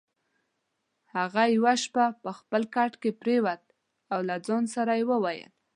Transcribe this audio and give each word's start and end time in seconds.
هغه 1.15 1.43
یوه 1.55 1.73
شپه 1.83 2.05
په 2.23 2.29
خپل 2.39 2.61
کټ 2.75 2.93
کې 3.01 3.11
پرېوت 3.21 3.63
او 4.13 4.19
د 4.29 4.31
ځان 4.47 4.63
سره 4.75 4.91
یې 4.99 5.05
وویل: 5.11 5.51